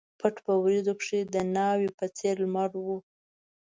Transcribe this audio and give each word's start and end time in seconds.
پټ 0.19 0.35
په 0.45 0.53
وریځو 0.63 0.93
کښي 0.99 1.19
د 1.33 1.35
ناوي 1.55 1.87
په 1.99 2.05
څېر 2.17 2.35
لمر 2.43 2.71
و 2.85 2.87